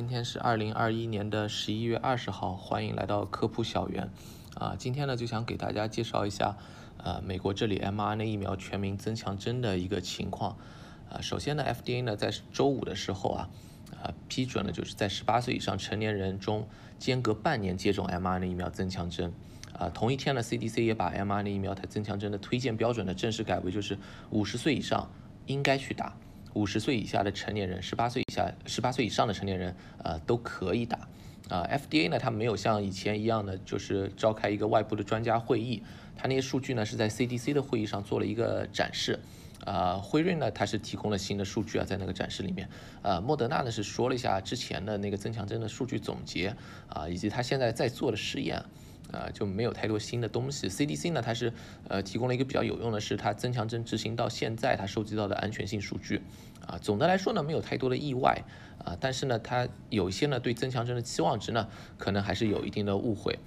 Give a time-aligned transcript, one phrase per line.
[0.00, 4.10] 今天是二零二一年的十一月二十号，欢迎来到科普小园。
[4.54, 6.56] 啊，今天呢就想给大家介绍一下，
[6.96, 10.56] 呃，美国这里 mRNA 疫苗全民增强针的一个情况。
[11.10, 13.50] 啊，首先呢，FDA 呢在周五的时候啊，
[14.02, 16.66] 啊批准了就是在十八岁以上成年人中
[16.98, 19.34] 间隔半年接种 mRNA 疫苗增强针。
[19.78, 23.98] 啊，同一天呢，CDC 也把 mRNA 疫苗它增强针的推荐标准呢正式改为就是
[24.30, 25.10] 五十岁以上
[25.44, 26.16] 应该去打。
[26.54, 31.08] 五十岁以下的成年人，十八岁以下、十八岁以上的成年人，呃，都可以打。
[31.48, 35.82] 啊，FDA 呢，它没有像以前一样的，就是召开一个外部的专家会议，
[36.16, 39.18] 它那些数据呢是在 CDC 的会议上做了一个展示。
[39.66, 42.68] 啊，辉瑞呢，它是提供了新的数据啊，在那个展示里面。
[43.02, 46.54] 呃，莫德纳呢是说了一下之前的那个增强针的数据总结
[46.88, 48.62] 啊，以及它现在在做的实验。
[49.12, 50.68] 啊，就没有太多新的东西。
[50.68, 51.52] CDC 呢，它是
[51.88, 56.22] 呃提供了一个比较有用的，是它增强针执行到现在它收集到的安全性数据。
[56.66, 58.42] 啊，总的来说呢，没有太多的意外。
[58.84, 63.38] 啊，但是呢，它有一些呢对增强针的期望值呢，可能还是有一定的误会。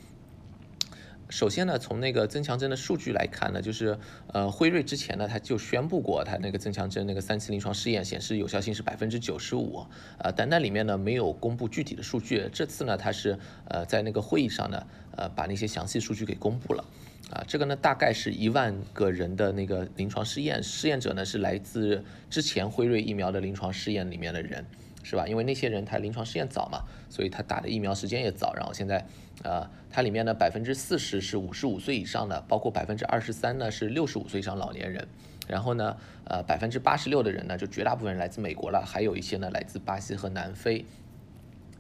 [1.34, 9.84] 首先呢，从那个增强针的数据来看呢，就是呃，辉瑞之前呢，他就宣布过，他那个增强针那个三期临床试验显示有效性是百分之九十五，
[10.20, 12.48] 呃，但那里面呢没有公布具体的数据。
[12.54, 14.86] 这次呢，他是呃在那个会议上呢，
[15.17, 16.86] 呃把那些详细数据给公布了，
[17.31, 24.64] 啊，这个呢大概是一万个人的那个临床试验，试验者呢是来自之前辉瑞疫苗的临床试验里面的人。
[25.06, 25.28] 是吧？
[25.28, 28.54] 因为那些人他临床试验早嘛，所以他打的疫苗时间也早。
[28.54, 29.06] 然后现在，
[29.44, 35.08] 呃，它里面呢百分之四十是五十五岁以上的，包括百分之二十三呢是六十五岁以上老年人。
[35.47, 40.86] 然后呢，呃，百分之八十六的人呢，就绝大部分人来自美国了，还有一些呢来自巴西和南非。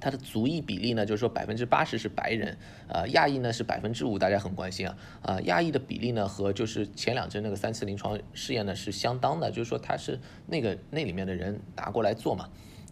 [0.01, 2.57] 它的族裔比例呢，就是说百分之八十是白人，
[2.89, 4.97] 呃，亚裔呢是百分之五，大家很关心啊。
[5.21, 12.49] 啊，亚裔的比例呢和就是前两针那个三次临床试验呢是相当的，就是说它是那个那里面的人拿过来做嘛。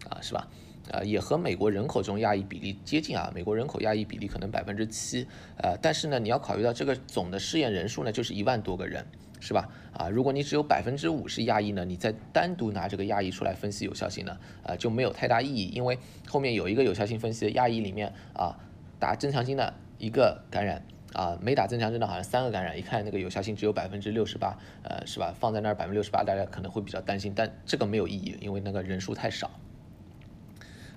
[0.08, 0.48] 啊，是吧？
[0.90, 3.30] 呃，也和美国人口中亚裔比例接近啊。
[3.34, 9.04] 美国人口亚裔比例可能百分之七，呃，但是呢，你要考虑到这个总的试验人数呢，就是一万多个人，
[9.40, 9.68] 是吧？
[9.92, 15.98] 啊，如果你只有百分之五是亚裔呢，你再单独拿这个亚裔出来分析有效性呢，呃，就没有太大意义，因为
[16.28, 18.58] 后面有一个有效性分析的亚裔里面啊，
[18.98, 25.32] 打增强针的一个感染啊，没打增强针的好像三个感染，一看那个有效性只有百分之六十八，呃，是吧？
[25.38, 29.50] 放在那儿百分之六十八，大家可能会比较担心，但这个没有意义，因为那个人数太少。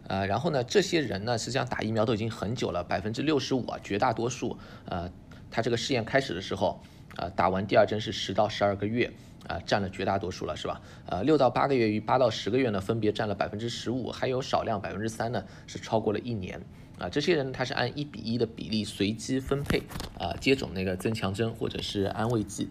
[0.07, 5.11] 呃，然后呢，这些人呢，实际上打疫苗都已经很久了，百分之六十五啊，绝大多数，呃，
[5.49, 6.79] 他这个试验开始的时候，
[7.17, 9.11] 呃，打完第二针是十到十二个月，
[9.47, 10.79] 啊，占了绝大多数了，是吧？
[11.07, 16.61] 呃，六到八个月与八到十个月呢，分别占了百分之十五，还有少量百分之三呢，是超过了一年，
[16.99, 19.81] 啊，这些人他是按一比一的比例随机分配，
[20.19, 22.69] 啊，接种那个增强针或者是安慰剂，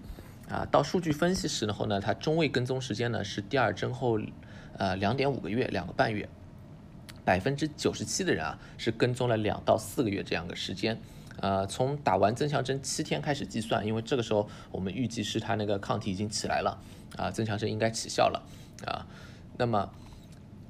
[0.49, 4.21] 啊，到数据分析时候呢，他中位跟踪时间呢是第二针后，
[4.79, 6.29] 呃，两点五个月，两个半月。
[7.25, 11.01] 百分之九十七的人啊是跟踪了两到四个月这样的时间，
[11.41, 16.79] 呃，从打完增强针七天开始计算，因为这个时候我们预计是他那个抗体已经起来了，
[17.17, 18.43] 啊，增强针应该起效了，
[18.87, 19.07] 啊，
[19.57, 19.91] 那么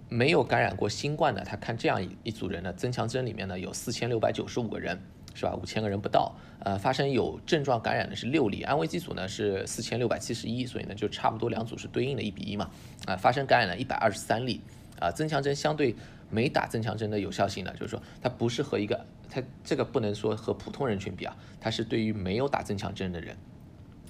[0.08, 5.00] 没有感染过新冠的，他看这样一一组人呢，增强针里面呢有四千六百九十五个人，
[5.34, 5.54] 是吧？
[5.60, 12.70] 五千个人不到，呃，发生有症状感染的是六例，安慰剂组呢是四千六百七十一，所以呢就差不多两组是对应的一比一嘛，
[13.06, 14.60] 啊，发生感染了一百二十三例，
[15.00, 15.96] 啊，增强针相对。
[16.34, 23.36] 没打增强针的有效性呢，就是说它不是和一个它这个不能说和普通人群比啊，它是对于没有打增强针的人，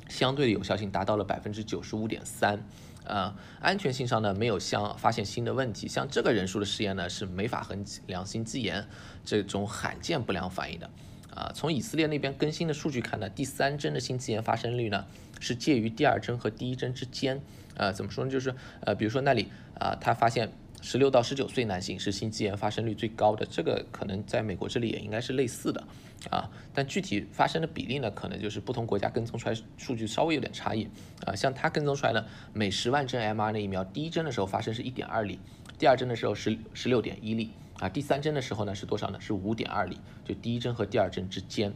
[0.08, 2.64] 相对的有效性达到了百分之九十五点三，
[3.06, 7.76] 啊，安全性上呢没有像发现新的问题，像这个人数的试验呢是没法和
[8.06, 8.86] 良心肌炎
[9.22, 10.90] 这种罕见不良反应的，
[11.34, 15.04] 啊，从以色列那边更新的数据看呢，第三针的心肌炎发生率呢
[15.40, 17.42] 是介于第二针和第一针之间，
[17.76, 18.30] 呃，怎么说呢？
[18.30, 20.50] 就是呃，比如说那里啊，他发现。
[20.84, 25.82] 十六到十九岁男性是心肌炎发生率最高的，这个可能在美国这里也应该是类似的，
[26.30, 30.86] 啊，但具体发生的比例呢，可能就是不同国家跟踪出来数据稍微有点差异，
[31.24, 35.38] 啊，像他跟踪出来的每十万针 mRNA 疫苗，第一针的时候发生是一点二例，
[35.78, 39.18] 第二针的时候是十六点一例，啊，第三针的时候呢是多少呢？
[39.18, 41.72] 是五点二例，就第一针和第二针之间，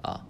[0.00, 0.24] 啊。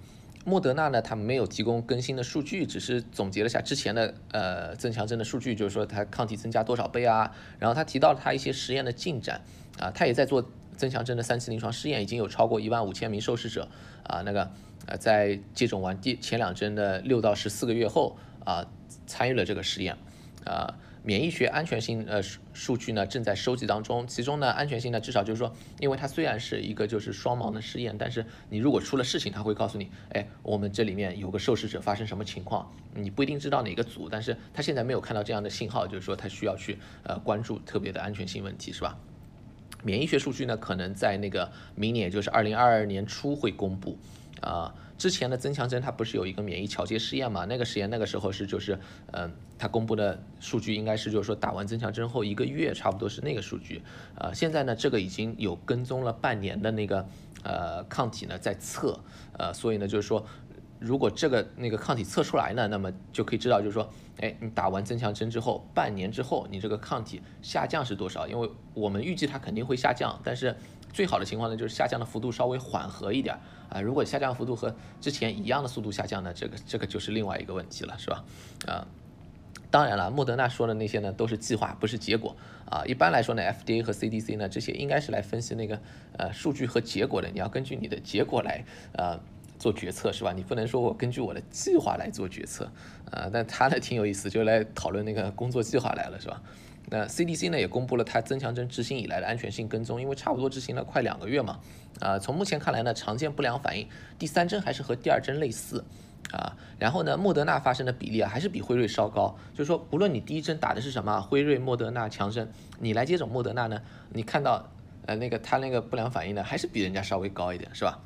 [0.44, 7.34] 莫德纳呢，它没有提供更新的数据，只是总结了下之前的呃增强针的数据，就是说它抗体增加多少倍啊。
[7.58, 9.40] 然后他提到了他一些实验的进展
[9.78, 13.68] 啊，他也在做增强针的三期临床试验，已经有超过一万五千名受试者
[14.02, 14.50] 啊，那个
[14.86, 18.66] 呃在接种完第前两针的六到十四个月后啊，
[19.06, 19.96] 参与了这个实验
[20.44, 20.74] 啊。
[21.06, 38.98] 免疫学安全性呃数数据呢正在收集当中，其中呢安全性呢至少就是说，因为它虽然是一个就是双盲的试验，但是你如果出了事情，它会告诉你，哎，我们这里面有个受试者发生什么情况，你不一定知道哪个组，但是他现在没有看到这样的信号，就是说他需要去呃关注特别的安全性问题，是吧？
[39.82, 43.98] 免疫学数据呢，可能在那个明年，就是二零二二年初会公布。
[44.40, 47.44] 啊，之前的增强针它不是有一个免疫桥接试验嘛？
[47.44, 48.78] 那个实验那个时候是就是，
[49.12, 53.82] 嗯，它公布的数据应该是就是说打完增强针后一个月差不多是那个数据。
[54.16, 57.06] 呃，现在呢这个已经有跟踪了半年的那个
[57.42, 58.98] 呃抗体呢在测，
[59.38, 60.24] 呃，所以呢就是说。
[60.80, 63.88] 如果这个那个抗体测出来呢，那么就可以知道，就是说，
[64.18, 68.28] 哎，你打完增强针之后，半年之后，你这个抗体下降是多少？
[68.28, 70.54] 因为我们预计它肯定会下降，但是
[70.94, 73.36] 最好的情况呢，就是下降的幅度稍微缓和一点
[73.68, 73.80] 啊。
[73.80, 78.24] 如果下降幅度和之前一样的速度下降呢，这个这个就是另外一个问题了，是吧？
[78.66, 78.86] 啊，
[79.70, 82.34] 当然了，莫德纳说的那些呢，都是计划，不是结果
[82.70, 82.84] 啊。
[82.86, 85.78] 一般来说呢，FDA 和 CDC 呢，这些应该是来分析那个
[86.16, 89.20] 呃数据和结果的，你要根据你的结果来呃。
[89.56, 90.32] 做决策是吧？
[90.32, 92.70] 你不能说我根据我的计划来做决策，
[93.10, 96.42] 啊，但他呢挺有意思，就来讨论那个工作计划来了是吧？
[96.90, 101.58] 那 CDC 呢也公布了它增强针执行以来的安全性跟踪，因为差不多执行了快两个月嘛，
[102.00, 103.88] 啊，从目前看来呢，常见不良反应
[104.18, 105.84] 第三针还是和第二针类似，
[106.32, 112.48] 啊，然后呢，莫德纳发生的比例啊还是比辉瑞稍高，就是说不论你第一针打的是什么，辉瑞、莫德纳、强生，
[112.78, 114.70] 你来接种莫德纳呢，你看到
[115.06, 117.98] 呃那个它那个不良反应呢还是比人家稍微高一点是吧？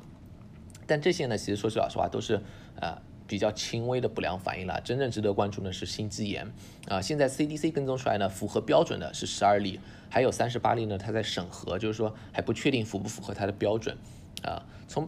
[0.87, 2.41] 但这些呢，其实说句老实话，都是
[2.79, 2.97] 呃
[3.29, 4.81] 比较轻微的不良反应了。
[4.81, 6.51] 真正值得关注的是心肌炎
[6.87, 6.99] 啊。
[6.99, 9.79] 现在 CDC 跟踪出来呢，符合标准的是十二例，
[10.09, 13.95] 还有三十八例呢，它在审核，就是说还不确定符不符合它的标准
[14.43, 14.65] 啊。
[14.87, 15.07] 从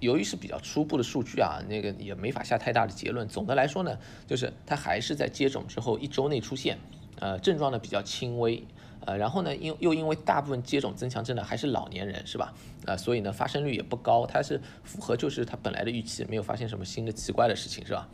[0.00, 3.26] 由于是比较初步的数据啊，那个也没法下太大的结论。
[3.26, 6.78] 总的来说呢，就是它还是在接种之后一周内出现，
[7.18, 8.62] 呃，症状呢比较轻微。
[9.06, 12.52] 呃，然后呢，因又因为大部分接种增强针的还是老年人，是吧？
[12.86, 18.08] 啊，所以呢，发生率也不高，它是符合就是它本来的预期，没有发现什么新的奇怪的事情，是吧？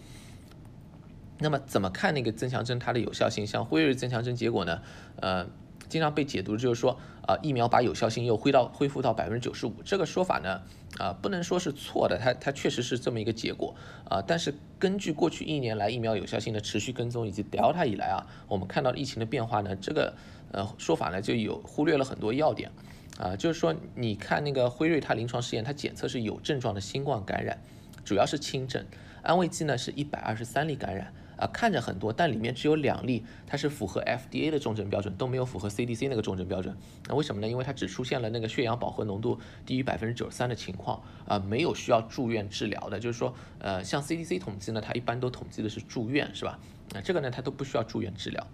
[1.38, 3.46] 那么怎么看那个增强针它的有效性？
[3.46, 4.82] 像辉瑞增强针结果呢？
[5.20, 5.46] 呃。
[5.88, 6.96] 经常被解读就是说，
[7.26, 10.62] 啊，疫苗把有效性又恢到恢复到百分之九十五，这个说法呢，
[10.98, 13.75] 啊，不能说是错的，它它确实是这么一个结果，
[14.08, 20.14] 啊，但是根据过去一年来疫苗有效性的持续跟踪以及 Delta 以来啊，我们看到疫情的变化呢，这个
[20.52, 22.70] 呃说法呢就有忽略了很多要点，
[23.19, 27.58] 啊，就是说你看那个辉瑞它临床试验，它检测是有症状的新冠感染，
[28.05, 28.85] 主要是轻症，
[29.23, 31.12] 安慰剂呢是一百二十三例感染。
[31.41, 36.76] 啊，看着很多，但里面只有两例，它是符合 FDA 的重症标准，都没有符合 CDC 那个重症标准。
[37.08, 37.49] 那为什么呢？
[37.49, 43.00] 因为它只出现了那个血氧饱和浓度低于百分之九十三的情况，啊，没有需要住院治疗的。
[43.00, 46.58] 就是说，呃，像 CDC 统计呢，它一般都统计的是住院，是吧？
[46.93, 48.47] 那这个呢，它都不需要住院治疗。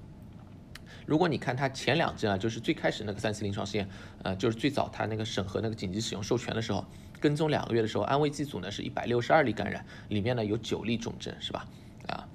[1.07, 3.89] 如果你看它前两针啊，就是最开始那个三次临床试验，
[4.23, 6.85] 呃，就是最早它那个审核那个紧急使用授权的时候，
[7.21, 11.67] 跟踪两个月的时候，安慰剂组呢是一百六十二例感染，里面呢有九例重症，是吧？
[12.09, 12.29] 啊。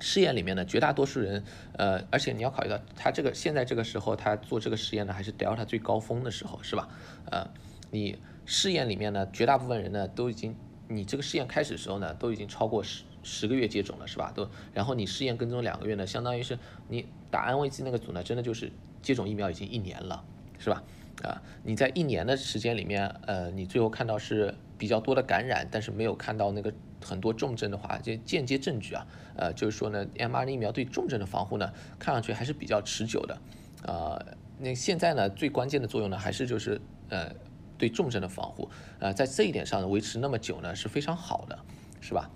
[0.00, 1.42] 试验里面呢，绝大多数人，
[1.72, 6.88] 呃，而且你要考虑到，他这个现在这个时候他做这个实验呢，还是 Delta 最高峰的时候，是吧？
[7.32, 7.50] 呃，
[7.90, 8.16] 你
[8.46, 10.54] 试验里面呢，绝大部分人呢都已经，
[10.86, 14.30] 你这个试验开始的时候呢，都已经超过十十个月接种了，是吧？
[14.32, 16.56] 都，然后你试验跟踪两个月呢，相当于是
[16.88, 18.70] 你打安慰剂那个组呢，真的就是
[19.02, 20.24] 接种疫苗已经一年了，
[20.58, 20.82] 是吧？
[21.24, 26.72] 啊，你在一年的时间里面，呃，你最后看到是比较多的感染，但是没有看到那个。
[27.00, 33.38] 很多重症的话，这间接证据啊，呃，就是说呢 mrn 疫苗对重症的防护呢，看上去还是比较持久的，
[33.84, 34.20] 呃，
[34.58, 37.32] 那现在呢，最关键的作用呢，还是就是呃，
[37.78, 41.56] 对重症的防护，呃，在这一点上维持那么久呢，是非常好的，
[42.00, 42.28] 是吧？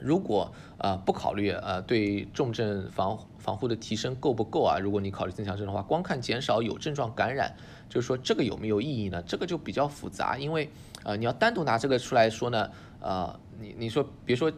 [0.00, 4.78] 如果呃不考虑呃对重症防防护的提升够不够啊？
[4.78, 7.54] 如果你考虑增强针的话，光看减少有症状感染，
[7.88, 9.22] 就是说这个有没有意义呢？
[9.22, 10.70] 这个就比较复杂，因为
[11.04, 13.38] 呃你要单独拿这个出来说呢，呃。
[13.60, 14.52] 你你说别说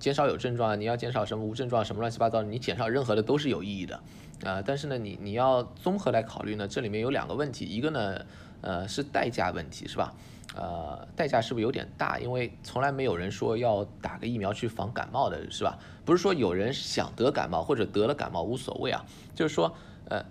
[0.00, 4.02] 减少有症状，你要减少什么无症状什么乱七八糟，你减少任何的都是有意义的，
[4.44, 8.26] 啊，但是呢，你你要综合来考虑呢，这里面有两个问题，一个呢，
[8.60, 10.12] 呃，是代价问题，是吧？
[10.54, 12.18] 呃，代价是不是有点大？
[12.18, 15.78] 因为从来没有人说要打个疫苗去防感冒的，是吧？
[16.04, 19.04] 不是说有人想得感冒或者得了感冒无所谓啊，
[19.34, 19.74] 就是说，
[20.08, 20.22] 呃，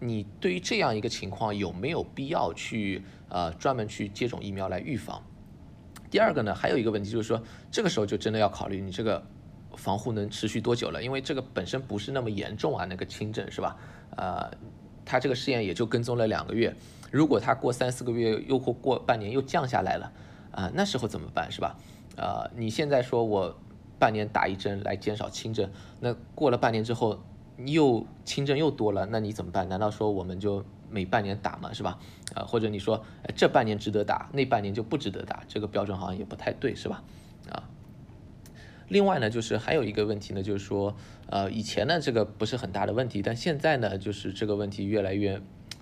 [0.00, 5.22] 你对于这样一个情况有没有必要去呃专门去接种疫苗来预防？
[6.10, 9.22] 第二个呢，还有一个问题就是说，这个时候就真的要考虑你这个
[9.76, 13.76] 防护能持续多久了，因为这个本身不是那么严重啊，那个轻症是吧？
[14.16, 14.50] 呃，
[15.04, 16.74] 他这个试验也就跟踪了两个月，
[17.10, 20.12] 如果他过三四个月又或过半年又降下来了，
[20.50, 21.76] 啊，那时候怎么办是吧？
[22.16, 23.56] 呃，你现在说我
[23.98, 27.22] 半年打一针来减少轻症，那过了半年之后
[27.64, 29.68] 又轻症又多了，那你怎么办？
[29.68, 30.64] 难道说我们就？
[30.90, 31.98] 每半年打吗，是吧？
[32.34, 33.04] 啊，或者你说
[33.36, 37.04] 这半年值得打，那半年就不值得打，这个标准好像也不太对，是吧？
[37.50, 37.68] 啊，
[38.88, 40.96] 另外呢，就是还有一个问题呢，就是说，
[41.28, 45.38] 呃，以前呢这个不是很大的问题，但现在呢，就是这个问题越来越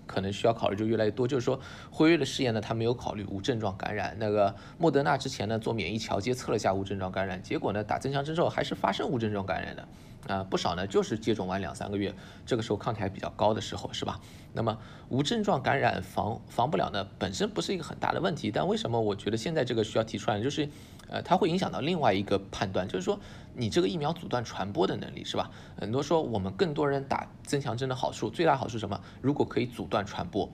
[0.07, 1.27] 可能需要考虑就越来越多。
[1.27, 1.61] 就是说，
[1.91, 4.17] 辉瑞的试验呢，它没有考虑无症状感染。
[4.19, 9.87] 那个莫德纳之前呢，做免疫桥接测了下无症状感染，结果呢，打增强针之后还是发生无症状感染的。
[10.27, 12.13] 啊，不少呢，就是接种完两三个月，
[12.45, 14.21] 这个时候抗体还比较高的时候，是吧？
[14.53, 14.77] 那么
[15.09, 18.51] 无症状感染防防不了呢，本身不是一个很大的问题。
[18.51, 20.69] 但为什么我觉得现在这个需要提出来，就是，
[21.09, 23.19] 呃，它会影响到另外一个判断，就是说
[23.55, 25.51] 你这个疫苗阻断传播的能力，是吧？
[25.79, 29.01] 很多说我们更多人打增强针的好处，最大好处什么？
[29.21, 30.51] 如果可以阻断传播，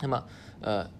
[0.00, 0.24] 那么，
[0.60, 0.90] 呃，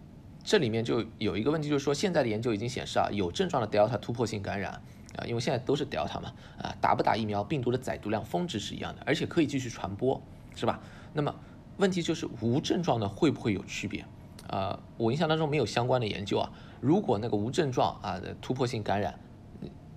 [0.43, 4.83] 这里面就有一个问题，就是说现在的研究已经显示啊，有症状的 Delta 突破性感染。
[5.17, 10.21] 啊，因为现在都是 Delta 嘛，啊，打不打疫苗，病毒的载毒量峰值是一样的，而且可以继续传播，
[10.57, 10.81] 是吧？
[11.13, 11.33] 那么
[11.77, 14.05] 问题就是无症状的会不会有区别？
[14.55, 16.49] 啊，我印象当中没有相关的研究啊。
[16.81, 19.19] 如果那个无症状啊的突破性感染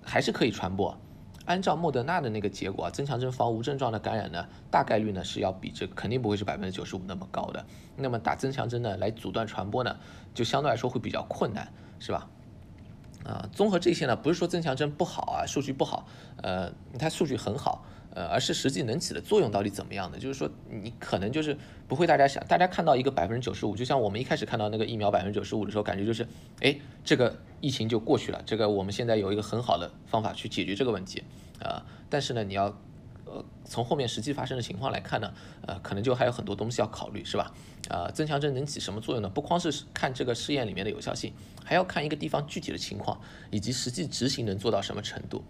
[0.02, 0.98] 还是可以传播，
[1.44, 7.64] 按照莫德纳的那个结果啊，增强针防无症状的感染呢，大概率呢是要比这肯定不会是百分之九十五那么高的。
[7.94, 9.96] 那么打增强针呢来阻断传播呢，
[10.34, 12.28] 就相对来说会比较困难，是吧？
[13.24, 16.04] 啊，综合这些呢，不是说增强针不好啊，数据不好，
[16.42, 17.84] 呃，它数据很好，
[18.14, 20.18] 呃，而是实际能起的作用到底怎么样的？
[20.18, 26.26] 就是说，你可能就是不会大家想，大家看到一个百分之九十五，就像我们一开始看到那个疫苗百分之九十五的时候，感觉就是，
[26.60, 31.22] 哎，这个疫情就过去了，这个我们现在有一个很好的方法去解决这个问题，
[31.60, 32.76] 啊，但是呢，你要。
[33.30, 35.30] 呃，从后面实际发生的情况来看呢，
[35.66, 37.52] 呃，可能就还有很多东西要考虑，是吧？
[37.90, 39.28] 呃，增强针能起什么作用呢？
[39.28, 45.44] 不光是看这个试验里面的有效性，还要看一个地方具体的情况以及实际执行能做到什么程度。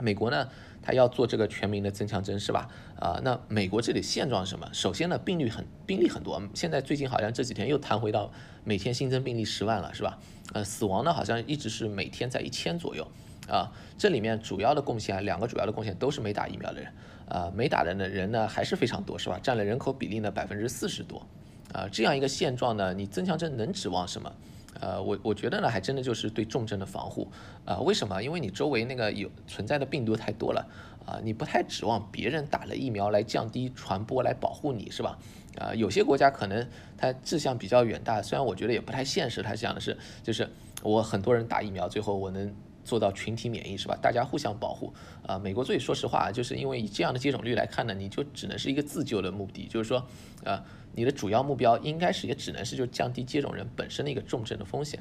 [0.00, 0.48] 美国呢，
[0.82, 2.68] 它要做这个全民的增强针，是吧？
[2.98, 4.68] 啊，那美国这里现状是什么？
[4.72, 8.30] 首先呢，病例很病例很多，现在最近好像这几天又弹回到
[8.64, 10.18] 每天新增病例十万了，是吧？
[10.52, 13.06] 呃，死亡呢好像一直是每天在一千左右。
[13.48, 16.92] 啊，这里面主要的贡献，两个主要的贡献都是没打疫苗的人，
[17.28, 19.38] 啊，没打的呢人呢还是非常多，是吧？
[19.42, 21.26] 占了人口比例呢百分之四十多，
[21.72, 24.32] 啊，这样一个现状呢，你增强针能指望什么？
[24.80, 27.28] 呃，我我觉得呢，还真的就是对重症的防护，
[27.64, 28.22] 呃，为什么？
[28.22, 30.66] 因为你周围那个有存在的病毒太多了，
[31.06, 35.18] 啊，你不太指望别人打了疫苗来降低传播来保护你，是吧？
[35.58, 40.48] 啊，有些国家可能它志向比较远大，虽然我觉得也不太现实，他想的是就是
[40.82, 42.54] 我很多人打疫苗，最后我能。
[42.84, 43.96] 做到群体免疫是吧？
[44.00, 44.92] 大家互相保护
[45.26, 45.38] 啊。
[45.38, 50.04] 美国最说实话，就是因为以这样的接种率来看呢，你就只能是一个自救的目的，就是说，
[50.44, 55.00] 啊，你的主要目标应该是也只能是就降低接种人本身的一个重症的风险，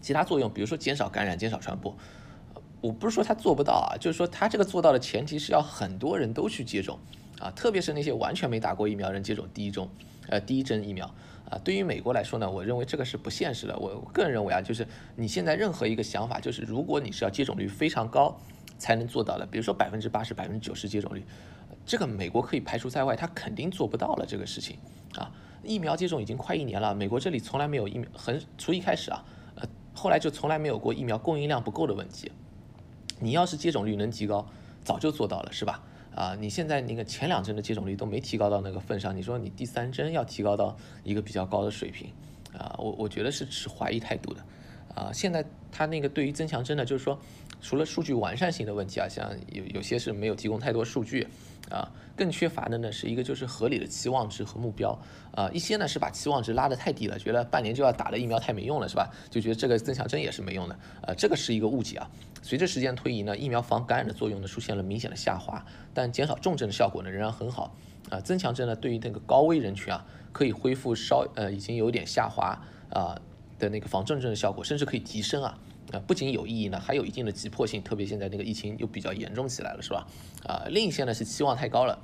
[0.00, 1.96] 其他作用，比如说减少感染、减少传播，
[2.80, 6.98] 我不是说他做不到啊，就是说他这个做到的前提是要很多人都去接种
[7.38, 9.88] 啊，特别是那些完全没打过疫苗人接种第一种，
[10.28, 11.12] 呃，第一针疫苗。
[11.50, 13.76] 啊，对于美国来说呢，我认为这个是不现实的。
[13.78, 14.86] 我个人认为啊，就是
[15.16, 18.38] 你现在任何一个想法，就是如果你是要接种率非常高
[18.76, 21.24] 才能做到的，比如说百分之八十、百分之九十接种率，
[21.86, 24.76] 这个美国可以排除在外，他肯定做不到了这个事情
[25.14, 25.30] 啊。
[25.62, 29.24] 疫苗接种已经快一年了，美国这里从来没有疫苗，很从一开始啊，
[29.54, 32.30] 呃，后来就从来没有过疫苗供应量不够的问题。
[33.20, 34.46] 你要是接种率能提高，
[34.84, 35.82] 早就做到了，是吧？
[36.18, 42.10] 啊，你现在那个前两针的接种率都没提高到那个份上，你说你第三针要提高到一个比较高的水平，
[42.58, 44.44] 啊，我我觉得是持怀疑态度的，
[44.96, 47.16] 啊，现在他那个对于增强针呢，就是说
[47.60, 51.26] 除了数据完善性的问题啊，像有有些是没有提供太多数据。
[51.70, 51.86] 啊，
[52.16, 54.98] 更缺乏的呢是一个就是合理的期望值和目标
[55.32, 59.10] 啊，一些呢是把期望值拉得太低了，觉得半年就要打的疫苗太没用了，是吧？
[59.28, 62.10] 就觉得这个增强针也是没用的，呃，这个是一个误解啊。
[62.40, 65.62] 随着时间推移呢，疫苗防感染的作用呢出现了明显的下滑，
[65.92, 67.76] 但减少重症的效果呢仍然很好
[68.08, 68.18] 啊。
[68.18, 73.20] 增强针呢对于那个高危人群啊，可以恢复稍呃已经有点下滑啊
[73.58, 75.58] 的那个防重症的效果，甚至可以提升啊。
[75.92, 80.06] 啊，不仅有意义呢，还有一定的急迫性，特别现在那个疫情又比较严重起来了，是吧？
[80.44, 81.98] 啊，另一些呢是期望太高了，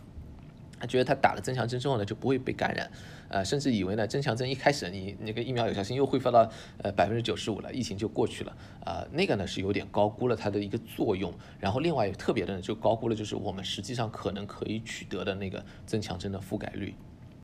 [0.80, 2.90] 他觉得他打了增强针之后呢就不会被感染，
[3.28, 16.94] 呃，甚至以为呢增强针一开始你那个疫苗有效性又恢复到呃百分之九十五了，疫情就过去了，啊，那个呢是有点高估了它的一个作用，然后另外特别的呢就高估了就是我们实际上可能可以取得的那个增强针的覆盖率。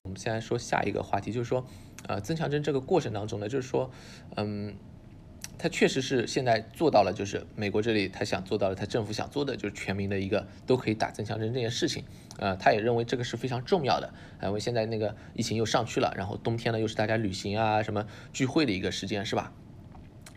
[0.04, 1.62] 我们现在说下一个话题，就是说，
[2.08, 3.90] 呃，增强针这个过程当中呢，就是说，
[4.36, 4.74] 嗯。
[5.62, 12.02] 他确实是现在做到了，就是美国这里他想做到了，他政府想做的就是全民的一个都可以打增强针这件事情。
[12.38, 14.10] 呃，他也认为这个是非常重要的，
[14.42, 19.52] 因为现在那个疫情又上去了，然后冬天呢又是大家旅行啊什么聚会的一个时间，是吧？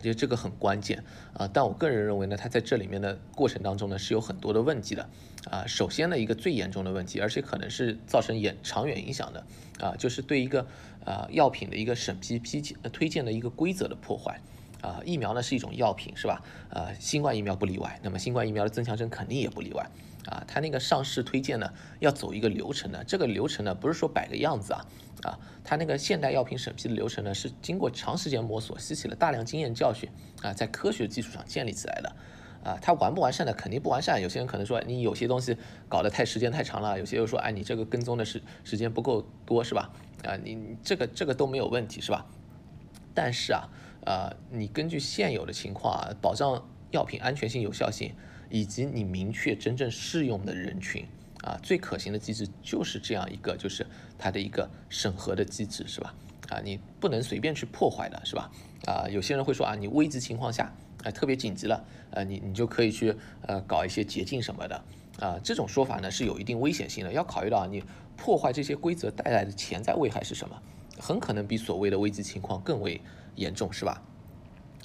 [0.02, 1.02] 觉得这个很关键
[1.32, 1.48] 啊。
[1.50, 5.08] 但我个人认为呢，他在这里面的过程当中呢是有很多的问题的
[5.50, 5.64] 啊。
[5.66, 9.46] 首先呢，一个最严重的问题，而且可能是造成远长远影响的
[9.80, 10.66] 啊，就是对一个
[11.06, 14.38] 啊药品的一个审批批呃推荐的一个规则的破坏。
[14.84, 16.42] 啊，疫苗呢是一种药品，是吧？
[16.68, 19.88] 呃，新冠疫苗不例外，那么新冠疫苗的增强针肯定也不例外。
[20.26, 24.86] 啊，它那个上市推荐呢要走一个流程的，这个流程呢不是说摆个样子啊，
[25.22, 30.08] 啊，它那个现代药品审批的流程呢，是经过长时间摸索，吸取了大量经验教训
[30.42, 32.16] 啊，在科学基础上建立起来的。
[32.64, 33.52] 啊，它完不完善呢？
[33.52, 34.22] 肯定不完善。
[34.22, 35.54] 有些人可能说你有些东西
[35.86, 39.90] 搞得太时间太长了，有些又说哎你这个跟踪的时时间不够多是吧？
[40.24, 42.24] 啊，你这个这个都没有问题是吧？
[43.12, 43.68] 但是啊，
[44.04, 48.12] 呃，你根据现有的情况啊，保障药品安全性有效性，
[48.50, 51.06] 以及你明确真正适用的人群
[51.42, 53.86] 啊，最可行的机制就是这样一个，就是
[54.18, 56.14] 它的一个审核的机制是吧？
[56.50, 58.50] 啊，你不能随便去破坏的是吧？
[58.86, 60.74] 啊，有些人会说啊，你危急情况下。
[61.02, 64.84] 哎，特别紧急了，呃，你你就可以去呃搞一些捷径什么的，
[65.20, 67.84] 啊，这种说法呢是有一定危险性的，要考虑到你
[68.16, 70.62] 破坏这些规则带来的潜在危害是什么，
[70.98, 72.98] 很可能比所谓的危机情况更为
[73.36, 74.02] 严重，是吧？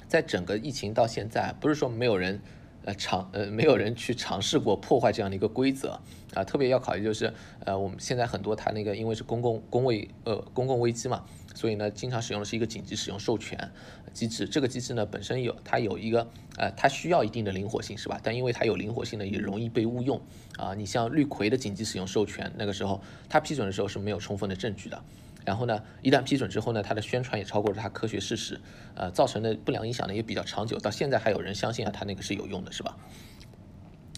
[0.07, 2.41] 在整个疫情到现在，不是说没有人。
[2.85, 5.99] 呃，尝呃，没有人去尝试过破坏这样的一个规则
[6.33, 7.31] 啊，特别要考虑就是，
[7.65, 13.69] 呃，我们现在很多它那个因为是公共公卫呃公共危机嘛，所以呢，经常使用的是一个紧急使用授权
[14.13, 14.47] 机制。
[14.47, 16.25] 这个机制呢本身有它有一个
[16.55, 18.17] 呃，它需要一定的灵活性是吧？
[18.23, 20.19] 但因为它有灵活性呢，也容易被误用
[20.57, 20.73] 啊。
[20.73, 25.03] 你像绿葵的紧急使用授权，那个时候它批准的时候是没有充分的证据的。
[25.45, 28.59] 然后呢，一旦批准之后呢，它的宣传也超过了它科学事实，
[28.95, 32.95] 呃，造成的不良影响呢也比较长久，到现在还有人相信啊，它那个是有用的，是吧？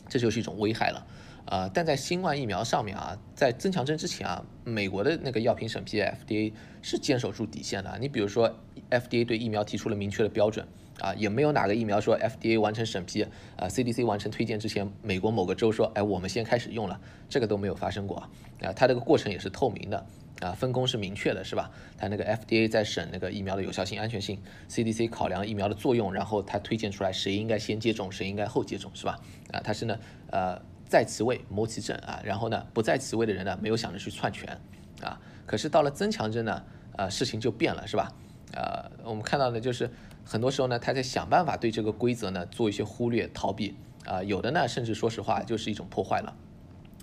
[0.10, 1.08] 这就是一种危害了，
[1.46, 6.52] 呃，但在新冠疫苗上面啊，在增强针之前啊，美国的那个药品审批 FDA
[6.82, 7.98] 是坚守住底线的。
[8.00, 8.54] 你比如说
[8.90, 10.68] ，FDA 对疫苗提出了明确的标准。
[11.00, 18.30] 啊，也没有哪个疫苗说 FDA 完成审批，啊 CDC 完成推荐之前，美国某个州说，哎，我们先开始用了，这个都没有发生过啊。
[18.62, 20.06] 啊，它这个过程也是透明的，
[20.42, 21.72] 啊，分工是明确的，是吧？
[21.98, 29.20] 它那个 FDA 在审那个疫苗的有效性、安全性，CDC 考量疫苗的作用，然后它推荐出来谁应该先接种，谁应该后接种，是吧？
[29.54, 29.98] 啊，它是呢，
[30.32, 34.60] 呃，在其位谋其政啊，然后呢，不在其位的人呢，没有想着去篡权，
[35.02, 36.64] 啊，可是到了增强针呢，
[36.98, 38.12] 呃，事情就变了，是吧？
[38.54, 39.90] 呃，我们看到的就是。
[40.24, 43.76] 很多时候呢，他在想办法对这个规则呢做一些忽略、逃避
[44.06, 46.38] 啊，有的呢甚至说实话就是一种破坏了。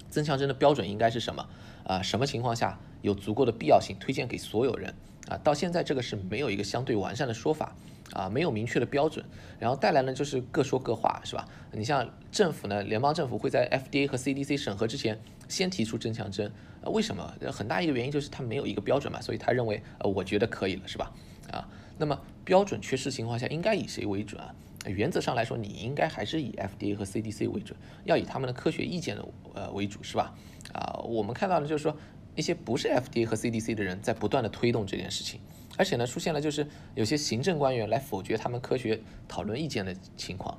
[0.08, 1.44] 增强针的标准应该是什么
[1.84, 2.00] 啊？
[2.00, 4.92] 什么情况下有足够的必要性推荐给所有人
[5.28, 5.38] 啊？
[5.44, 7.74] 到现在这个是没有一个相对完善的说法
[8.12, 9.24] 啊，没有明确的标准，
[9.58, 11.46] 然后带来呢就是各说各话，是吧？
[11.72, 16.50] 你像政府呢，联邦政府会在 FDA 和 CDC 审核之前先提出增强针，
[16.84, 17.34] 为什么？
[17.52, 21.12] 很大一个原因就是它没有一个标准嘛，所以他认为呃我觉得可以了，是吧？
[21.52, 21.68] 啊。
[22.00, 24.54] 那么标准缺失情况下，应该以谁为准啊？
[24.86, 30.32] 原则上来说，你应该还是以 FDA 和 CDC 为准，要以他们的科学意见的呃为主，是吧？
[30.72, 31.96] 啊，我们看到的就是说，
[32.38, 35.40] 一些不是 FDA 和 CDC 的人在不断的推动这件事情，
[35.76, 40.56] 而且呢，出现了就是有些行政官员来否决他们科学讨论意见的情况，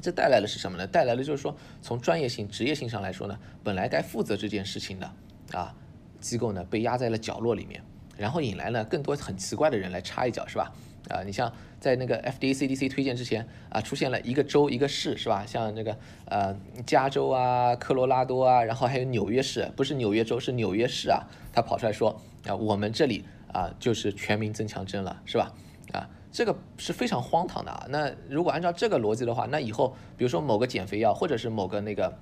[0.00, 0.86] 这带来的是什么呢？
[0.86, 5.12] 带来的就是说，从专业性、职业性上来说呢，本来该负责这件事情的
[5.52, 5.76] 啊
[6.18, 7.82] 机构呢，被压在了角落里面。
[8.16, 10.72] 然后引来了更多很奇怪的人来插一脚，是吧？
[11.08, 15.46] 啊，你像在那个 FDA、CDC 推荐之前啊，出现了一个州一个市，是吧？
[15.46, 25.52] 像那个呃加州啊、科罗拉多啊，然后还有纽约市，不是纽约州，是纽约市啊，他跑出来说啊，我们这里啊就是全民增强针了，是吧？
[25.92, 27.86] 啊，这个是非常荒唐的啊。
[27.88, 32.18] 那如果按照这个逻辑的话，那以后比如说某个减肥药，或者是某个那个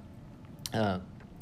[0.72, 1.00] 嗯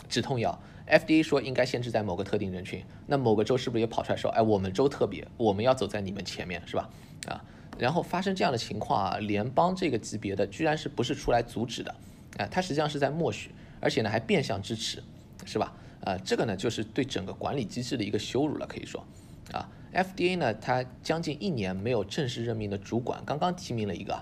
[0.08, 0.56] 止痛药。
[0.86, 6.90] FDA 说应该限制在某个特定人群，那某个州是不是也跑出来说，哎，我们州特别，我们要走在你们前面，是吧？
[7.28, 7.44] 啊，
[7.78, 11.94] 然后发生这样的情况啊，联邦这个级别的居然是不是出来阻止的？
[12.38, 15.02] 啊，他实际上是在默许，而且呢还变相支持，
[15.44, 15.72] 是吧？
[16.04, 19.04] 啊，这个呢就是对整个管理机制的一个羞辱了，可以说，
[19.52, 24.14] 啊，FDA 呢它将近一年没有正式任命的主管，刚刚提名了一个，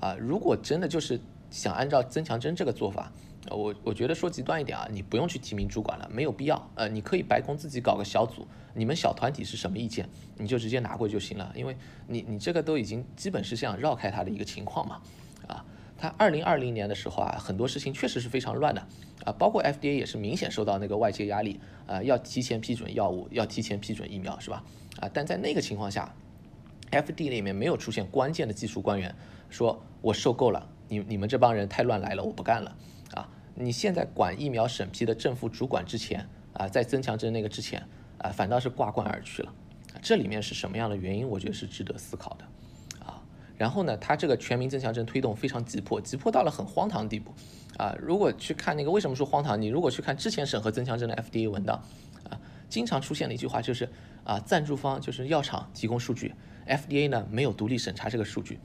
[0.00, 3.12] 啊，如果真的就是想按照增强针这个做法。
[3.50, 6.70] 我我觉得说极端一点啊，你不用去提名主管了，没有必要。
[6.74, 11.52] 呃，你可以白宫自己搞个小组，你们小团体是什么意见，你就直接拿过去就行了。
[11.54, 15.00] 因为你你这个都已经基本是这样绕开他的一个情况嘛。
[15.46, 15.64] 啊，
[15.96, 18.80] 他二零二零年的时候啊，很多事情确实是非常乱的
[19.24, 24.62] 啊，包括 FDA 也是明显受到那个外界压力啊，要提前批准药物，要提前批准疫苗，是吧？
[25.00, 26.14] 啊，但在那个情况下
[26.90, 29.14] ，FDA 里面没有出现关键的技术官员
[29.48, 32.76] 说，我受够了，你你们这帮人太乱来了，我不干了。
[33.60, 37.84] 你现在管疫苗审批的正副主管之前啊，在增强针那个之前
[38.18, 39.52] 啊，反倒是挂冠而去了，
[40.00, 41.28] 这里面是什么样的原因？
[41.28, 42.44] 我觉得是值得思考的，
[43.04, 43.20] 啊，
[43.56, 47.32] 然后呢，他这个全民增强针推动非常急迫，急迫到了很荒唐的地步，
[47.76, 49.60] 啊，如果去看那个为什么说荒唐？
[49.60, 51.82] 你如果去看之前审核增强针的 FDA 文档，
[52.30, 53.88] 啊，经常出现的一句话就是
[54.22, 56.32] 啊，赞助方就是药厂提供数据
[56.68, 58.60] ，FDA 呢没有独立审查这个数据。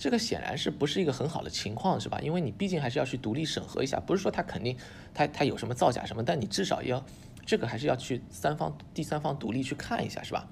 [0.00, 2.18] 这个显然是不是一个很好的情况，是吧？
[2.22, 4.74] 因为你毕竟还是要去独立审核一下，不是说他肯定
[5.12, 7.04] 他他有什么造假什么，但你至少要
[7.44, 10.48] 这个还是要去三方第三方独立去看一下，是吧？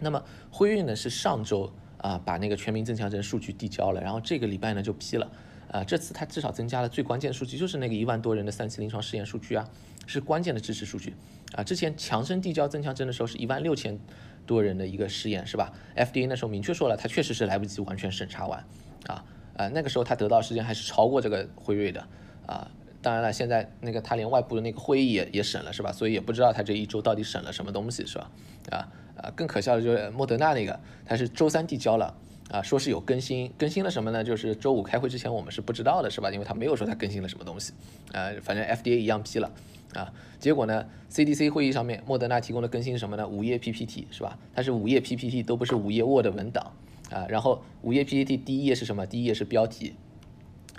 [0.00, 5.30] 那么辉瑞呢是上周啊把那个全民增强针数据递交了，然后这个礼拜呢就批了。
[5.70, 9.66] 啊，这次它至少增加了最关键的数据，就是那个一万多人的三期临床试验数据啊，
[10.06, 11.14] 是关键的支持数据
[11.54, 11.64] 啊。
[11.64, 13.98] 之前强生递交增强针的时候是一万六千
[14.46, 18.64] 多人的一个试验，是吧？FDA 那时候明确说了，它确实是来不及完全审查完
[19.06, 19.24] 啊。
[19.54, 22.06] 呃，那个时候他得到时间还是超过这个辉瑞的
[22.46, 22.70] 啊。
[23.00, 25.92] 当然了，现在那个他连外部的那个会议也也审了，是吧？
[25.92, 28.30] 所以也不知道他这一周到底审了什么东西，是吧？
[28.70, 32.14] 啊啊，更可笑的就是莫德纳那个，他是周三递交了。
[32.50, 34.22] 啊，说是有更新，更新了什么呢？
[34.22, 36.30] 就是周五开会之前我们是不知道的，是吧？
[36.30, 37.72] 因为他没有说他更新了什么东西，
[38.12, 39.50] 呃，反正 FDA 一样批了，
[39.94, 43.28] 啊，结果呢，CDC 会议上面莫德纳提供的更新是什么呢？
[43.28, 44.38] 五页 PPT 是吧？
[44.54, 46.72] 它是五页 PPT，都不是五页 Word 文档，
[47.10, 49.06] 啊，然后五页 PPT 第一页是什么？
[49.06, 49.94] 第一页是标题，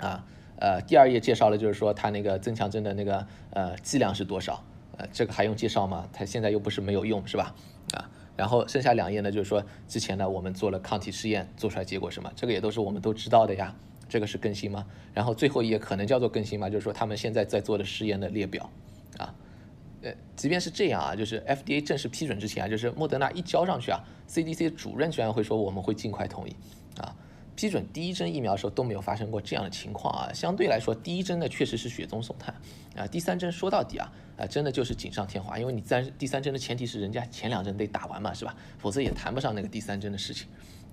[0.00, 0.26] 啊，
[0.58, 4.64] 呃，第二页介绍了就是说它那个增强针的那个呃剂量是多少，
[4.96, 6.08] 呃，这个还用介绍吗？
[6.12, 7.54] 它现在又不是没有用，是吧？
[7.92, 8.10] 啊。
[8.36, 13.76] 然后剩下两页呢，就是说之前呢我们做了抗体试验做出来结果什么，这个也都是我们都知道的呀。
[14.06, 14.84] 这个是更新吗？
[15.14, 16.68] 然后最后一页可能叫做更新吗？
[16.68, 18.68] 就是说他们现在在做的试验的列表
[19.18, 19.34] 啊。
[20.02, 26.54] 呃，即便是这样啊，就是 FDA 正式批准之前啊，就是莫德纳一交上去啊，CDC 主任居然会说我们会尽快同意
[26.98, 27.16] 啊。
[27.56, 32.52] 批准第一针疫苗的时候都没有发生过这样的情况啊，相对来说第一针呢确实是雪中送炭
[32.96, 38.54] 啊，第三针说到底啊啊真的就是锦上添花，因为你三第三针的前提是人家前两针得打完嘛是吧？
[38.78, 40.48] 否则也谈不上那个第三针的事情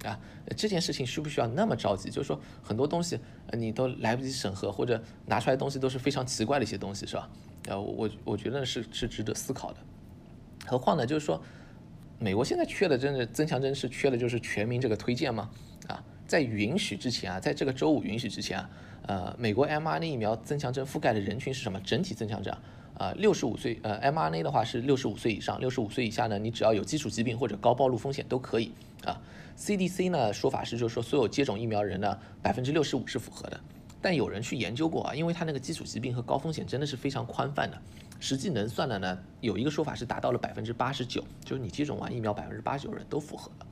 [0.06, 0.18] 啊。
[0.56, 2.10] 这件事情需不需要那么着急？
[2.12, 3.20] 就是说很多东西
[3.54, 7.28] 你都来不及审核，或者拿出来的东西都是非常奇怪的一些东西是吧？
[7.68, 9.78] 呃，我我觉得是是值得思考的。
[10.66, 11.42] 何况呢，就是说
[12.20, 15.50] 美国现在缺的真的增强针是缺的就是全民这个推荐吗？
[15.88, 16.04] 啊？
[16.28, 18.70] 在允许之前啊，在这个周五允许之前啊，
[19.08, 21.80] 呃，美国 mRNA 疫苗增强针覆盖的人群是什么？
[21.82, 22.54] 整体增强针
[22.98, 28.72] 啊，六十五岁，呃，mRNA 的话是六十五岁以上，六十五岁以下呢，你只要有基础疾病或者高暴露风险都可以
[29.04, 29.20] 啊。
[29.58, 33.60] CDC 呢说法是就是说所有接种疫苗人呢百分之六十五是符合的，
[34.02, 37.82] 但有人去研究过啊，因为他那个基础疾病和高风险真的是非常宽泛的，
[38.20, 43.68] 实际能算的呢，有一个说法是达到了百分之八十九，就是你接种完疫苗百分之八十九人都符合了，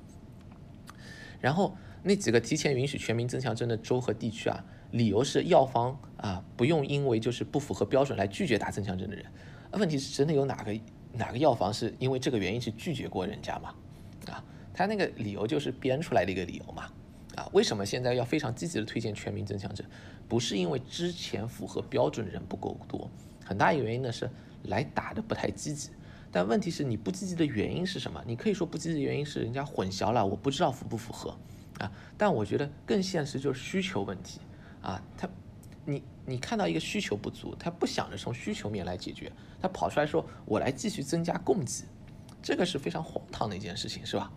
[1.40, 1.76] 然后。
[2.02, 9.26] 那几个提前允许全民增强针的州和地区啊，理由是药方啊不用因为就是不符合标准来拒绝打增强针的人。
[9.74, 10.74] 问题是真的有哪个
[11.12, 13.76] 哪个药房是因为这个原因去拒绝过人家吗？
[14.28, 14.42] 啊，
[14.74, 16.90] 他那个理由就是编出来的一个理由嘛。
[17.40, 19.84] 啊，为什么现在要非常积极的推荐全民增强者？
[20.28, 23.10] 不是因为之前符合标准的人不够多，
[23.46, 24.30] 很大一个原因呢是
[24.64, 25.90] 来打的不太积极。
[26.32, 28.22] 但问题是你不积极的原因是什么？
[28.28, 31.36] 你可以说不积极的原因是人家混淆了，我不知道符不符合。
[31.80, 34.42] 啊，但我觉得更现实就是需求问题
[34.82, 35.30] 啊，他，
[35.86, 41.86] 你你看到一个需求不足，他不想着从需求面来解决，他跑出来说我来继续增加供给，
[42.44, 44.30] 这个是非常荒唐的一件事情，是吧？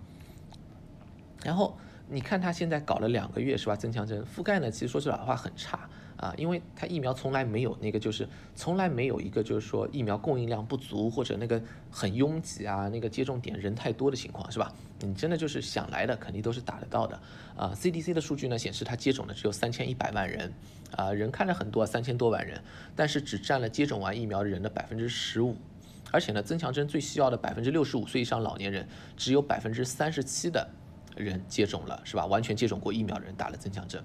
[1.42, 1.76] 然后
[2.12, 3.74] 你看他现在搞了两个月是吧？
[3.74, 5.88] 增强针覆盖呢，其实说句老实话很差。
[6.18, 14.72] 啊，因为它疫苗从来没有那个，就是从来没有一个，就是说疫苗供应量不足或者那个很拥挤啊，那个接种点人太多的情况，是吧？
[15.00, 17.20] 你真的就是想来的，肯定都是打得到的。
[17.56, 20.52] 啊，CDC 的数据呢显示，它接种的只有三千一百万人，
[20.94, 22.62] 啊，人看着很多，三千多万人，
[22.94, 25.56] 但是只占了接种完疫苗的人的百分之十五，
[26.12, 30.70] 而且呢，增强针最需要的百分之六十五岁以上老年人，只有百分之三十七的
[31.16, 32.26] 人接种了，是吧？
[32.26, 34.02] 完全接种过疫苗的人打了增强针。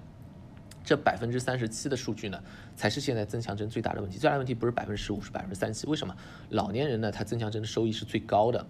[0.84, 2.42] 这百分之三十七的数据呢，
[2.74, 4.16] 才是现在增强针最大的问题。
[4.16, 5.86] 最大的问题不是百分之十五，是百分之三十七。
[5.86, 6.16] 为什么？
[6.50, 8.66] 老年人呢，他增强针的收益是最高的。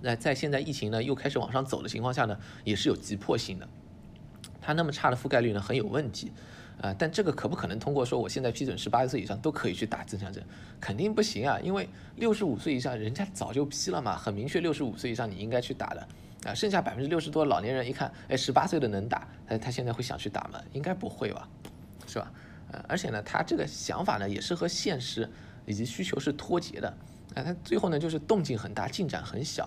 [0.00, 3.68] 那在现在疫情呢又开始往上走的情况下呢，也是有急迫性的。
[4.60, 6.30] 它那么差的覆盖率呢，很有问题。
[6.80, 10.44] 啊，但这个可不可能通过说我现在批准十八岁以上都可以去打增强针？
[10.80, 16.08] 肯定不行啊，因为六十五岁以上人家早就批了嘛，很明确，六十五岁以上你应该去打的。
[16.44, 20.60] 啊，剩下百分之六十多老年人一看，哎，十八岁的能打，他他现在会想去打吗？
[20.72, 21.48] 应该不会吧，
[22.06, 22.30] 是吧？
[22.70, 25.28] 呃，而且呢，他这个想法呢，也是和现实
[25.64, 26.88] 以及需求是脱节的。
[27.34, 29.64] 啊，他最后呢，就是动静很大，进展很小。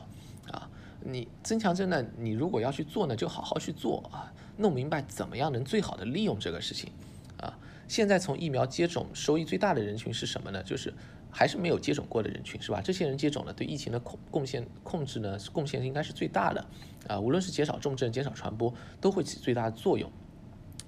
[0.52, 0.70] 啊，
[1.02, 6.92] 你增强针呢，你如果要去做呢，就好好去做啊，弄明白怎么样能最好的利用这个事情。
[7.38, 10.62] 啊，现在从疫苗接种收益最大的人群是什么呢？
[10.62, 10.94] 就是。
[11.38, 12.82] 还是没有接种过的人群是吧？
[12.84, 16.66] 这些人接种了，对疫情的控贡献控制呢，贡献应该是最大的，
[17.08, 20.12] 啊，无论是减少重症、减少传播，都会起最大的作用，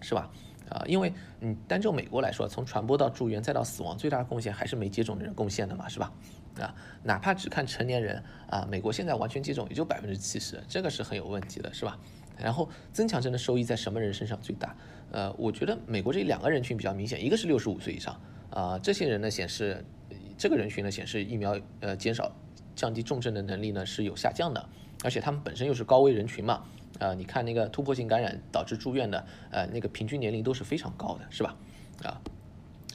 [0.01, 0.31] 是吧？
[0.67, 6.12] 啊，因为你单就美国来说，从传播到住院再到死亡，最大的贡献还是没接种的人贡献的嘛，是吧？
[6.59, 11.95] 啊，哪怕只看成年人啊，美国现在完全接种也就百分之七十，这个是很有问题的，是吧？
[12.35, 14.75] 然后增强针的收益在什么人身上最大？
[15.12, 19.85] 呃，我觉得美国这两个人群比较明显，一个是六十五岁以上，啊，这些人呢显示。
[20.39, 22.32] 这个人群呢显示疫苗呃减少
[22.73, 24.69] 降低重症的能力呢是有下降的，
[25.04, 26.63] 而且他们本身又是高危人群嘛，
[26.97, 31.58] 啊，你看那个突破性感染导致住院的，呃，那个平均年龄都是非常高的，是吧？
[32.06, 32.21] 啊，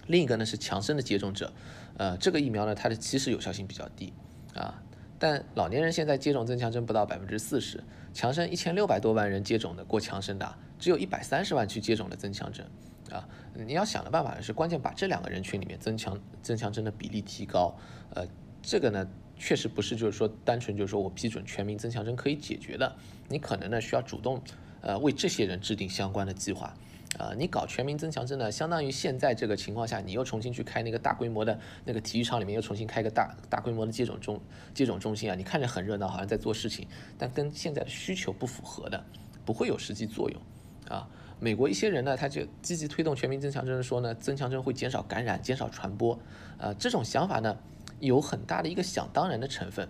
[0.07, 1.53] 另一个呢是强生的接种者，
[1.99, 4.15] 呃，这个疫苗呢它的其实有效性比较低，
[4.55, 4.83] 啊，
[5.19, 12.65] 但老年人现在接种增强针不到百分之四十，强生一千六百多万人接种的过强生的，只有一百三十万去接种了增强针。
[13.15, 17.73] 啊，你要想的办法是关键把这两个人群里面增强增强针的比例提高，
[18.13, 18.27] 呃，
[18.61, 22.97] 这个呢确实不是就是说单纯就是说我批准全民增强针可以解决的，
[23.29, 24.43] 你可能呢需要主动
[24.81, 26.75] 呃为这些人制定相关的计划，
[27.17, 34.41] 啊，你搞全民增强针呢，相当于现在这个情况下你又重新去开那个大规模的那个体育场里面又重新开个大大规模的接种中
[34.75, 39.05] 接种中心啊，你看着很热闹，好像在做事情，但跟现在的需求不符合的，
[39.45, 40.41] 不会有实际作用，
[40.89, 41.09] 啊。
[41.41, 46.19] 美国一些人呢，他就积极推动全民增强针，说呢，增强针会减少感染、减少传播。
[46.59, 47.57] 呃，这种想法呢，
[48.01, 49.89] 有很大的一个想当然的成分。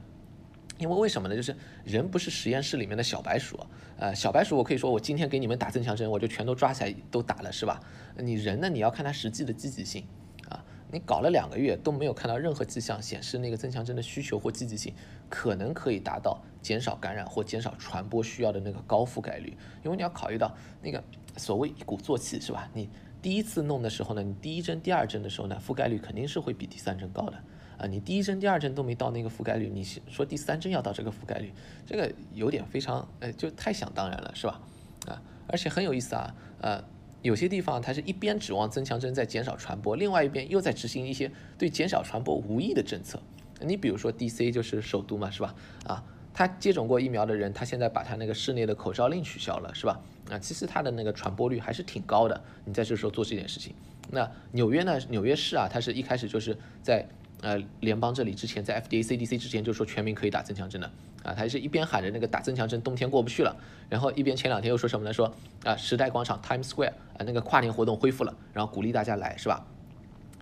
[0.78, 1.36] 因为为什么呢？
[1.36, 1.54] 就是
[1.84, 3.56] 人不是实验室里面的小白鼠。
[3.96, 7.80] 呃，小白鼠我可以说我今天给你们打增强针，我就全都抓起来都打了，是吧？
[8.16, 10.04] 你人呢，你要看它实际的积极性。
[10.48, 14.92] 啊，你搞了两个月都没有看到任何迹象显示那个增强针的需求或积极性
[15.28, 19.56] 可能可以达到减少感染或减少传播需要的那个高覆盖率。
[19.84, 20.52] 因为你要考虑到
[20.82, 21.00] 那个。
[21.36, 22.70] 所谓一鼓作气是吧？
[22.74, 22.88] 你
[23.20, 27.36] 第一次弄的时候呢，你第一针、第二针的时候呢，覆盖率肯定是会比第三针高的
[27.78, 27.86] 啊。
[27.86, 31.52] 你第一针、第二针都没到那个覆盖率，你说第三针要到这个覆盖率，
[31.86, 34.60] 这个有点非常呃，就太想当然了是吧？
[35.06, 36.84] 啊，而且很有意思啊，呃，
[37.22, 43.20] 有些地方它是一边指望增强针在减少传播，另外一边又在执行一些对减少传播无益的政策。
[43.60, 44.50] 你比如说 D.C.
[44.50, 45.54] 就是首都嘛，是吧？
[45.86, 46.04] 啊。
[46.34, 50.00] 他接种过疫苗的人，他现在把他那个室内的口罩令取消了，是吧？
[50.30, 52.38] 啊，其实他的那个传播率还是挺高的。
[52.64, 53.72] 你在这时候做这件事情，
[54.10, 54.98] 那纽约呢？
[55.08, 57.06] 纽约市啊，它是一开始就是在
[57.40, 60.90] 呃联邦这里之前，在 FDA、CDC 之前就说全民可以打增强针的
[61.22, 63.56] 啊，他是一边喊着那个打增强针冬天过不去了，
[63.88, 65.12] 然后一边前两天又说什么呢？
[65.12, 69.64] 说啊时代广场 Times Square 啊那个跨年活动恢复了，然后鼓励大家来，是吧？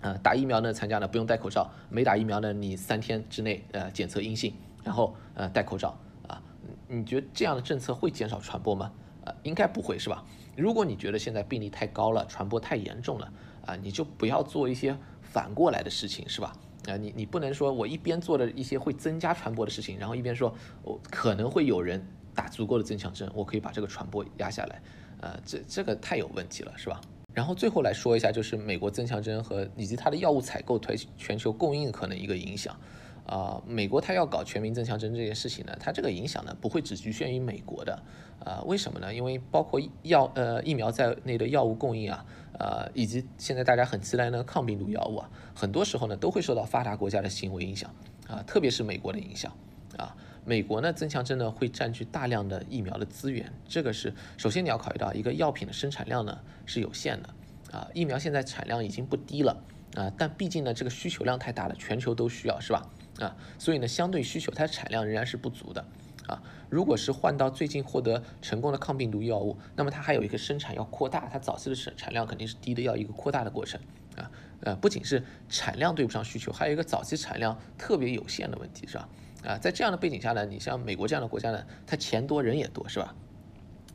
[0.01, 4.53] 啊，打疫苗呢参加呢不用戴口罩，没打疫苗呢你三天之内呃检测阴性。
[4.83, 6.41] 然后呃戴口罩啊，
[6.87, 8.91] 你觉得这样的政策会减少传播吗？
[9.25, 10.23] 啊，应该不会是吧？
[10.55, 13.33] 如果你觉得现在病例太高了，传播太严重了
[13.65, 16.53] 啊，你就不要做一些反过来的事情是吧？
[16.87, 24.81] 啊，你你不能说我一边做着一些会增加传播的事情，然后一边说我可能会有人打足够的增强针，我可以把这个传播压下来，
[25.21, 26.99] 呃，这这个太有问题了是吧？
[27.33, 32.77] 然后最后来说一下，就是美国增强针和以及它的药物采购对全球供应可能一个影响。
[33.25, 38.03] 啊，美国它要搞全民增强针这件事情呢，它这个影响呢不会只局限于美国的，
[38.43, 39.13] 啊，为什么呢？
[39.13, 42.25] 因为包括药呃疫苗在内的药物供应啊，
[42.59, 47.89] 呃，以及现在大家很期待的抗病毒药物啊，很多时候呢都会受到发达国家的行为影响
[48.27, 49.51] 啊，特别是美国的影响
[49.97, 50.15] 啊。
[50.45, 57.29] 美国呢增强针呢会占据大量的疫苗的资源，这个是首先你要考虑到一个药品的生产量呢是有限的
[57.71, 59.63] 啊，疫苗现在产量已经不低了
[59.95, 62.85] 啊，但毕竟呢这个需求量太大了，全球都需要是吧？
[63.23, 65.85] 啊，所以呢，相对需求，它的产量仍然是不足的，
[66.27, 73.79] 啊，如果是换到最近获得成功的抗病毒药物，那么它还有一个生产要扩大，它早期的产产量肯定是低的，要一个扩大的过程，
[74.17, 74.29] 啊，
[74.61, 79.07] 呃，不仅是产量对不上需求，还有一个早期产量特别有限的问题，是吧？
[79.45, 83.15] 啊，在这样的背景下呢，你像美国这样的国家呢，它钱多人也多，是吧？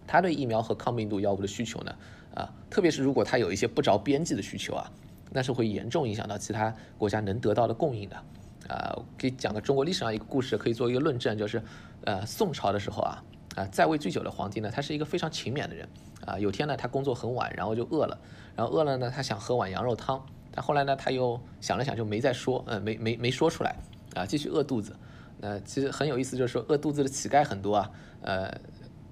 [0.07, 1.95] 它对疫苗和抗病毒药物的需求呢，
[2.35, 4.91] 啊，特别是如果它有一些不着边际的需求啊，
[5.31, 8.17] 那是会严重影响到其他国家能得到的供应的。
[8.69, 11.63] 啊，给讲个中国历史上一个故事，可以做一个论证，就是，
[12.05, 13.25] 呃，宋朝的时候啊，
[13.57, 15.89] 啊，在位最久的皇帝呢，他是一个非常勤勉的人，
[16.27, 18.19] 啊，有天呢，他工作很晚，然后就饿了，
[18.55, 23.75] 然后饿了呢，他想喝碗羊肉汤，但后来呢，他又想了想，就没再说，嗯，没没没说出来，
[24.15, 24.95] 啊，继续饿肚子，
[25.39, 27.91] 那其实很有意思，就是说饿肚子的乞丐很多啊，
[28.23, 28.61] 呃。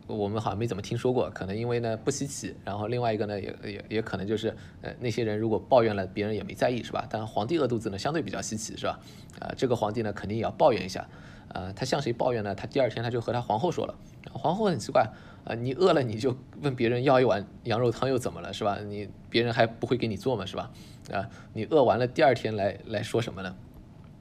[0.07, 7.07] 我们好像没怎么听说过，可能因为呢不稀奇，然后另外一个呢也也也可能就是呃那些人如果抱怨了，别人也没在意是吧？
[7.11, 9.01] 但皇帝饿肚子呢相对比较稀奇是吧？
[9.41, 11.09] 啊，这个皇帝呢肯定也要抱怨一下，
[11.49, 12.55] 啊，他向谁抱怨呢？
[12.55, 13.95] 他第二天他就和他皇后说了，
[14.33, 15.11] 皇后很奇怪，
[15.45, 18.79] 啊，你饿了你就问别人要一碗羊肉汤又怎么了是吧？
[18.87, 20.71] 你别人还不会给你做嘛是吧？
[21.13, 23.57] 啊，你饿完了第二天来来说什么呢？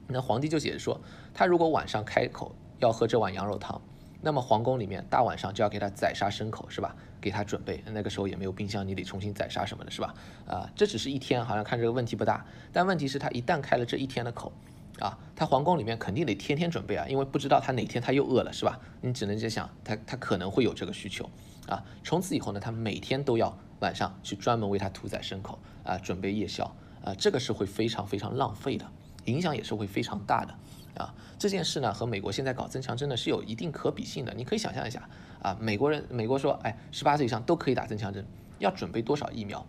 [0.08, 1.00] 那皇帝就解释说，
[1.32, 3.80] 他如果晚上开口要喝这碗羊肉汤。
[4.26, 6.96] 那么皇宫里面大晚上就要给他宰杀牲口是吧？
[7.20, 10.12] 给他准备，那个时候也没有冰箱，你得重新宰杀什么的，是吧？
[10.48, 14.52] 啊，这只是一天，好像看这个问题不大，但问题是，他一旦开了这一天的口，
[14.98, 18.80] 啊，他皇宫里面肯定得天天准备啊，因为不知道他哪天他又饿了，是吧？
[19.00, 21.30] 你只能在想，他他可能会有这个需求，
[21.68, 26.64] 啊，从此以后呢，他每天都要晚上去专门为他屠宰牲口，啊，准备夜宵，
[27.04, 28.84] 啊，这个是会非常非常浪费的。
[29.26, 30.54] 影响也是会非常大的。
[30.96, 34.32] 啊，这件事呢和美国现在搞增强针呢是有一定可比性的。
[34.34, 35.08] 你可以想象一下，
[35.42, 38.24] 啊，美国人美国说，哎，十八岁以上都可以打增强针，
[38.58, 39.64] 要准备多少疫苗？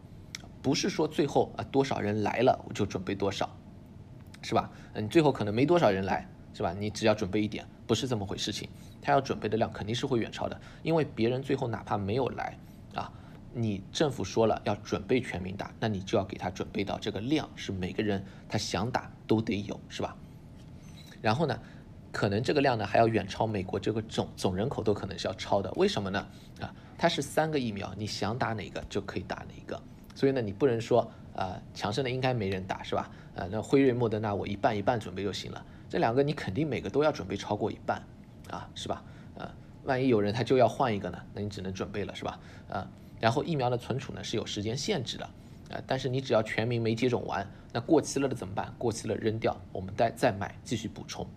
[0.61, 3.49] 不是说最后啊多少人来了我就准备多少，
[4.41, 4.71] 是吧？
[4.93, 6.73] 嗯，最后可能没多少人来，是吧？
[6.73, 8.67] 你只要准备一点，不是这么回事情。
[9.01, 12.57] 他要准备的量肯定是会远超的，因为别人最后哪怕没有来，
[12.95, 13.09] 啊，
[13.53, 20.17] 你政府说了要准备全民打，那你就要给他准备到这个量是每个人他想打都得有，是吧？
[21.21, 21.59] 然后呢，
[22.11, 26.27] 可能这个量呢还要远超美国这个总总人口都可能是要超的，为什么呢？
[26.61, 29.81] 啊，它是三个疫苗，你想打哪个就可以打哪个，
[30.15, 33.11] 所以呢，你不能说啊强生的应该没人打是吧？
[33.35, 38.01] 呃，那辉瑞、莫德纳我一半一半准备就行了，这两个你肯定每个都要准备超过一半
[38.49, 39.03] 啊，是吧？
[39.37, 39.53] 啊，
[39.83, 42.39] 万一有人他就要换一个呢，那你只能准备了是吧？
[42.69, 42.87] 啊，
[43.19, 45.25] 然后疫苗的存储呢是有时间限制的，
[45.69, 47.47] 啊，但是你只要全民没接种完。
[47.77, 48.73] 那过期了的怎么办？
[48.79, 51.27] 过期了扔掉，我们再再买，继续补充，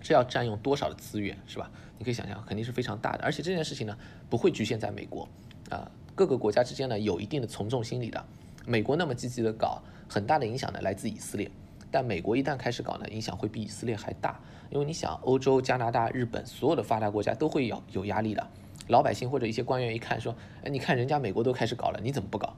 [0.00, 1.70] 这要占用多少的资源，是吧？
[1.96, 3.22] 你可以想象，肯定是非常大的。
[3.22, 3.96] 而且这件事情呢，
[4.28, 5.28] 不会局限在美国，
[5.68, 8.24] 啊，各个国家之间呢有一定的从众心理的。
[8.66, 11.48] 美国那么积极的搞，很大的影响呢来自以色列，
[11.88, 14.40] 但美国一旦开始搞呢，影响会比以色列还大。
[14.70, 18.44] 因为你想，欧洲、加拿大、日本所有的发达国家都会有有压力的，
[18.88, 22.56] 老百姓或者一些官员一看说，哎，你看人家美国都开始搞了，你怎么不搞？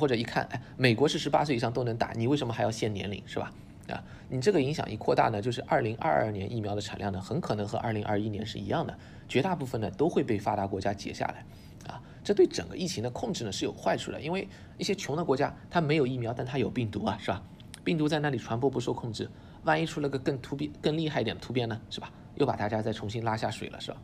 [0.00, 3.52] 或者一看，哎，美国是十八岁以上都能打，你为什么还要限年龄，是吧？
[3.88, 8.96] 啊，你这个影响一扩大呢，就是二零二二年疫苗的产量呢，很可能和二零二一年是一样的，
[9.28, 11.44] 绝大部分呢都会被发达国家截下来，
[11.92, 17.42] 啊，这对整个疫情的控制呢是有坏处的，因为一些穷的国家它没有疫苗，但它有病毒啊，是吧？
[17.82, 19.28] 病毒在那里传播不受控制，
[19.64, 22.12] 万一出了个更突变、更厉害一点的突变呢，是吧？
[22.36, 23.96] 又把大家再重新拉下水了，是吧？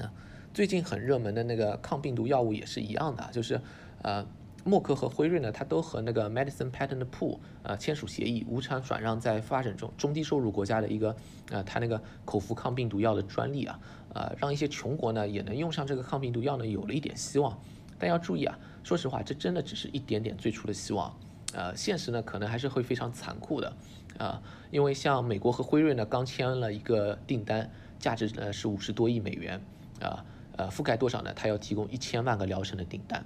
[0.00, 0.12] 啊，
[0.54, 3.60] 最近很热门的那个抗病毒药物也是一样的，就是
[4.00, 4.26] 呃。
[4.68, 11.16] 默克和辉瑞呢，它都和那个 Medicine Patent Pool 呃签署协议，无偿转让在发展中中低收入国家的一个
[11.50, 13.80] 呃它那个口服抗病毒药的专利啊，
[14.14, 17.58] 呃让一些穷国呢也能用上这个抗病毒药呢，有了一点希望。
[17.98, 21.18] 但要注意啊，说实话，这真的只是一点点最初的希望，
[21.52, 23.72] 呃，现实呢可能还是会非常残酷的
[24.18, 29.60] 啊，因为像美国和辉瑞呢刚签了一个订单，价值呢是五十多亿美元
[30.00, 30.24] 啊，
[30.56, 31.32] 呃覆盖多少呢？
[31.34, 33.24] 它要提供一千万个疗程的订单。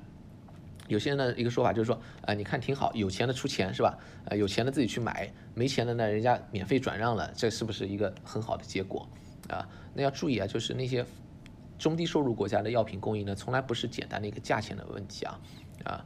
[0.89, 3.99] 有些人呢一个说法就是说，啊，你看挺好，有钱的出钱是吧？
[4.27, 9.09] 呃，有钱的自己去买，没钱的呢，人家免费转让了，这是不是一个很好的结果？
[9.49, 11.05] 啊，那要注意啊，就是那些
[11.79, 15.41] 中低收入国家的药品供应呢，从来不是简单的一个价钱的问题啊，
[15.85, 16.05] 啊。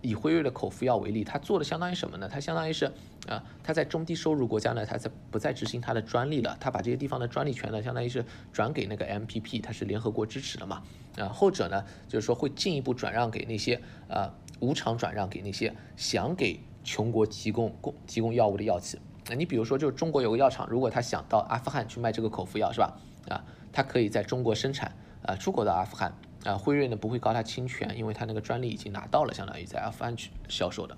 [0.00, 2.28] 以辉瑞的口服药为例，它做的相当于什么呢？
[2.30, 2.90] 它相当于是
[3.28, 10.82] 啊，它在中低收入国家呢，它在不再执行它的专利了，它把这些地方的专利权呢，相当于是转给那个 MPP，它是联合国支持的嘛。
[11.16, 18.98] 啊，后者呢，就是说会进一步转让给那些呃无偿转让给那些想给穷国提供供提供药物的药企。
[19.28, 22.94] 那你比如说，就是中国有个药厂，如果他想到阿富汗去卖这个口服药，是吧？
[23.28, 26.14] 啊，他可以在中国生产，啊，出口到阿富汗。
[26.44, 30.94] 啊，辉瑞呢不会告他侵权，因为他那个专利已经拿到了，相当于在阿富汗去销售的，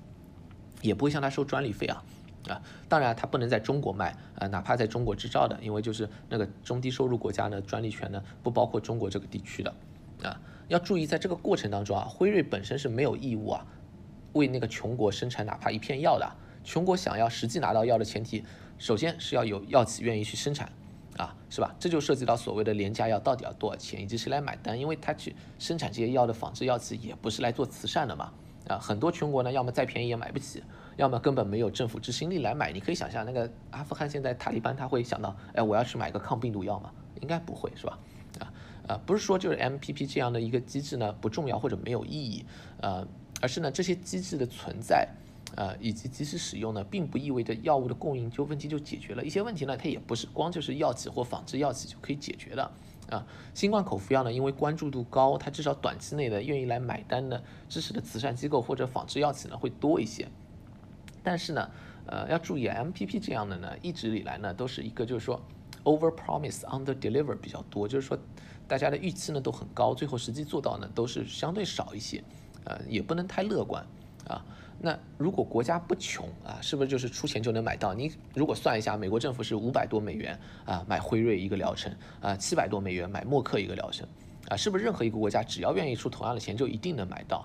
[0.83, 2.03] 也不会向他收专利费啊。
[2.49, 9.75] 啊，当然它不能在中国卖，啊，哪怕在中国制造的，因为就是那个中低收入国家呢，专利权呢不包括中国这个地区的。
[10.23, 13.67] 啊，要注意，在这个过程当中啊，辉瑞本身是没有义务啊，
[14.33, 16.27] 为那个穷国生产哪怕一片药的。
[16.65, 18.45] 穷国想要实际拿到药的前提，
[18.79, 20.71] 首先是要有药企愿意去生产。
[21.17, 21.75] 啊，是吧？
[21.81, 24.79] 这就涉及到所谓的廉价药到底要多少钱，以及谁来买单？
[24.79, 28.31] 因为他去生产这些药的仿制药企也不是来做慈善的嘛。
[28.69, 30.63] 啊，很多穷国呢，要么再便宜也买不起，
[30.97, 32.73] 要么根本没有政府执行力来买。
[32.73, 36.91] 你可以想象，那个阿富汗现在塔利班他会想到，哎，我要去买个抗病毒药吗？
[37.21, 37.99] 应该不会，是吧？
[38.41, 38.53] 啊，
[38.89, 42.45] 啊，不是说就是 MPP 这样的一个机制呢不重要或者没有意义，
[42.81, 43.07] 呃，
[43.41, 45.09] 而是呢这些机制的存在。
[45.55, 49.25] 呃，以及及时使用呢，并不意味着药物的供应就问题就解决了。
[49.25, 52.71] 一些问题呢，它也不是光就是药企或仿制药企就可以解决的。
[53.09, 60.29] 啊，新冠口服药呢，因为关注度高，它至少短期内的愿意来买单的支持的慈善机构或者仿制药企呢会多一些。
[61.27, 61.71] 但是呢，
[62.07, 65.43] 呃，要注意，MPP 这样的呢，一直以来呢都是一个就是说
[65.83, 68.17] over promise under deliver 比较多，就是说
[68.69, 72.23] 大家的预期呢都很高，最后实际做到呢都是相对少一些。
[72.63, 73.85] 呃，也不能太乐观
[74.29, 74.45] 啊。
[74.79, 77.93] 那如果国家不穷啊，是不是就是出钱就能买到？
[77.93, 84.07] 你如果算一下，美国政府是五百多美元啊买辉瑞一个疗程啊，七百多美元买默克一个疗程
[84.49, 87.45] 啊，是不是任何一个国家只要愿意出同样的钱就一定能买到？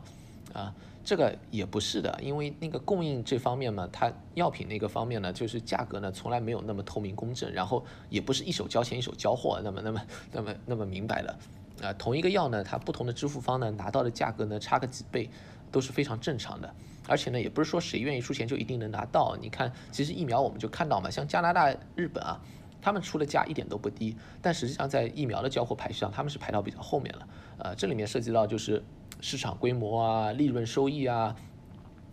[0.54, 11.36] 啊，这个也不是的，因为那个供应这方面嘛，它药品那个方面呢，就是价格呢从来没有那么透明公正，然后也不是一手交钱一手交货那么那么那么那么明白的
[11.82, 11.94] 啊。
[11.94, 15.30] 同一个药呢，它不同的支付方呢拿到的价格呢差个几倍
[15.72, 16.74] 都是非常正常的。
[17.08, 19.36] 而且呢，也不是说谁愿意出钱就一定能拿到。
[19.42, 22.40] 你看，其实疫苗我们就看到嘛，像加拿大、日本啊，
[22.80, 27.28] 他们出的价一点都不低，但实际上在疫苗的交货排序上，他们是排到比较后面了。
[27.58, 28.82] 呃，这里面涉及到就是
[29.22, 31.36] 市场规模啊、利润收益啊，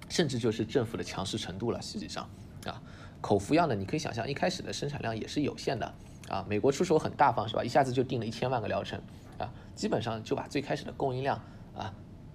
[0.09, 1.83] 甚至就是政府的强势程度了。
[1.83, 2.29] 实际上
[2.67, 2.81] 啊，
[3.21, 5.95] 口服药呢，你可以想象一开始的生产量也是有限的
[6.29, 6.45] 啊。
[6.49, 7.65] 美国出手很大方是吧？
[7.65, 9.01] 一下子就定了一千万个疗程
[9.39, 11.41] 啊，基本上就把最开始的供应量
[11.75, 11.93] 啊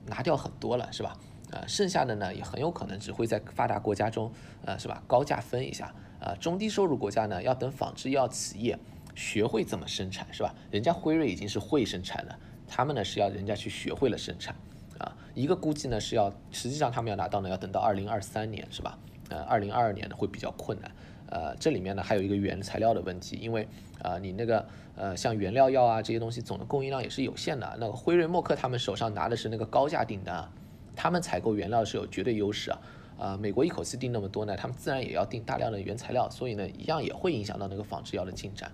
[0.07, 1.15] 拿掉很多了是吧？
[1.51, 4.31] 啊，剩下的呢也很有可能只会在发达国家中，
[4.65, 5.03] 呃，是吧？
[5.05, 8.79] 高价分一下，啊，中低收入国家呢要等仿制药企业
[9.13, 10.55] 学会怎么生产，是吧？
[10.71, 14.55] 人家辉瑞已经是会生产了，他们呢是要人家去学会了生产，
[14.99, 18.97] 啊，一个估计呢是要，实际上他们要拿到呢要等到二零二三年，是吧？
[19.29, 20.91] 呃，二零二二年呢会比较困难，
[21.27, 23.67] 呃，这里面呢还有一个原材料的问题，因为
[24.01, 24.65] 啊你那个
[24.95, 30.47] 呃像原料药啊这些东西总的供应量也是有限的，那个辉瑞默克他们手上拿的是那个高价订单。
[30.95, 32.79] 他们采购原料是有绝对优势啊，
[33.17, 38.71] 啊，美国一口气订那么多呢，他们自然也要订大量的原材料，所以呢，一样也会影响到那个仿制药的进展。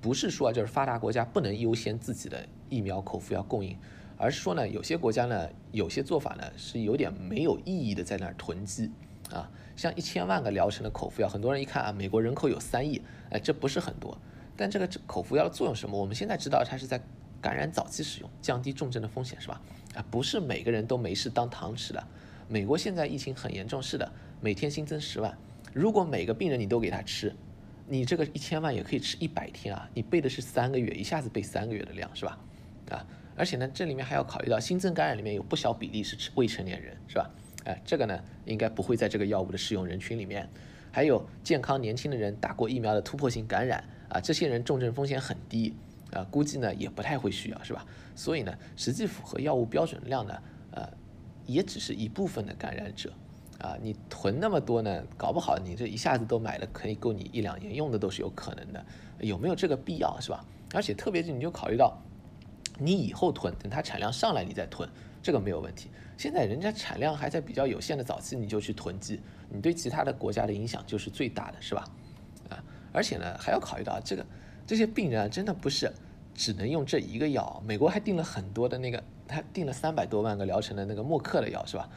[0.00, 3.78] 不是说就是发达国家不能优先自己的疫苗口服药供应，
[4.16, 8.90] 而是说呢，有些国家呢，有些做法呢是有点没有意义的在那儿囤积
[9.30, 13.00] 啊，像一千万个疗程的口服药，很多人一看啊，美国人口有三亿，
[13.30, 14.16] 哎，这不是很多，
[14.56, 15.98] 但这个口服药的作用是什么？
[15.98, 17.00] 我们现在知道它是在。
[17.42, 19.60] 感染早期使用，降低重症的风险是吧？
[19.94, 22.02] 啊，不是每个人都没事当糖吃的。
[22.48, 25.36] 美国现在疫情很严重，是的，每天新增十万。
[25.74, 27.36] 如果每个病人你都给他吃，
[27.86, 29.86] 你这个一千万也可以吃一百天啊！
[29.92, 32.38] 你备的是三个月，一下子备三个月的量是吧？
[32.88, 33.06] 啊，
[33.36, 37.30] 而且呢，这里面还要考虑到新增感染里面有不小比例是未成年人是吧？
[37.64, 40.48] 哎，这个呢应该不会在这个药物的适用人群里面。
[40.92, 45.74] 还有健康年轻的人打过疫苗的突破性感染啊，这些人重症风险很低。
[46.12, 47.84] 啊，估计呢也不太会需要，是吧？
[48.14, 50.88] 所以呢，实际符合药物标准量呢，呃，
[51.44, 53.12] 也只是一部分的感染者，
[53.58, 58.86] 啊，你囤那么多呢，搞不好你这一下子都买了，可以够你一两年用的都是有可能的，
[59.18, 60.44] 有没有这个必要，是吧？
[60.72, 62.00] 而且特别是你就考虑到，
[62.78, 64.88] 你以后囤，等它产量上来你再囤，
[65.22, 65.90] 这个没有问题。
[66.16, 71.84] 现在人家产量还在比较有限的早期，你就去囤积，你对其他的国家的影响就是最大的，是吧？
[72.50, 72.62] 啊，
[72.92, 74.24] 而且呢还要考虑到这个。
[74.66, 75.92] 这些病人啊，真的不是
[76.34, 77.62] 只能用这一个药。
[77.66, 81.88] 美国还订了很多的那个，他订了三百多万个疗程的那个默克的药，是吧？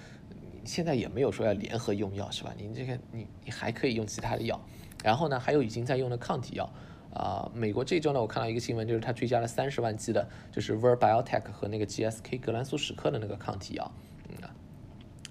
[0.65, 2.53] 现在也没有说要联合用药，是吧？
[2.57, 4.59] 你这个你你还可以用其他的药。
[5.01, 6.69] 然后呢，还有已经在用的抗体药
[7.13, 7.49] 啊。
[7.53, 13.91] 美国这周呢，我看到一个新闻，就是他追加了三十万剂的，就是 Ver Biotech 和那个 GSK 格兰素史克的那个抗体药。
[14.29, 14.49] 嗯，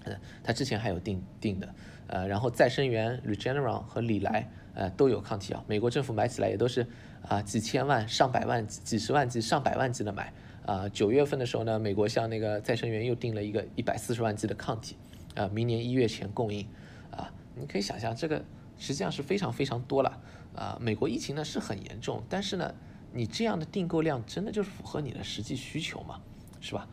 [0.05, 1.73] 嗯，他之前还有订订的，
[2.07, 4.49] 呃，然后再生元 Regeneron 和礼来。
[4.73, 6.85] 呃，都有抗体药，美国政府买起来也都是
[7.27, 10.31] 啊几千万、上百万、几十万剂、上百万剂的买。
[10.67, 14.95] 啊，九月份的时候呢，美国向那个再生元又订了一个一百四十万剂的抗体，
[15.33, 16.67] 啊，明年一月前供应。
[17.09, 18.45] 啊，你可以想象，这个
[18.77, 20.21] 实际上是非常非常多了。
[20.57, 22.73] 啊，美国疫情呢是很严重，但是呢，
[23.13, 26.19] 你这样的订购量真的就是符合你的实际需求吗？
[26.59, 26.87] 是吧？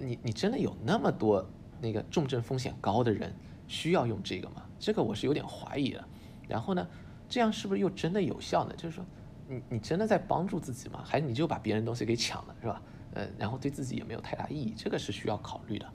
[0.00, 1.48] 你你真的有那么多
[1.80, 3.32] 那个重症风险高的人
[3.68, 4.66] 需要用这个吗？
[4.78, 6.04] 这个我是有点怀疑的。
[6.48, 6.88] 然后呢？
[7.28, 8.74] 这样是不是又真的有效呢？
[8.76, 9.04] 就是说，
[9.46, 11.00] 你你真的在帮助自己吗？
[11.06, 12.82] 还是你就把别人东西给抢了，是吧？
[13.14, 15.86] 呃，然后对自己也没有太大意义，这个是需要考虑的。